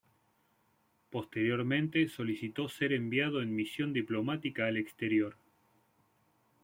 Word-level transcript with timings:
Posteriormente 1.11 2.07
solicitó 2.07 2.67
ser 2.69 2.91
enviado 2.91 3.39
en 3.43 3.55
misión 3.55 3.93
diplomática 3.93 4.65
al 4.65 4.77
exterior. 4.77 5.37